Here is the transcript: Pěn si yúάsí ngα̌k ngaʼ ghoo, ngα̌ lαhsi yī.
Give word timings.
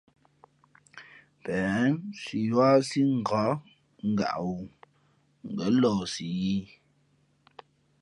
Pěn 1.43 1.89
si 2.21 2.37
yúάsí 2.49 3.01
ngα̌k 3.19 3.57
ngaʼ 4.11 4.35
ghoo, 4.43 4.65
ngα̌ 5.53 5.67
lαhsi 5.81 6.25
yī. 6.41 6.57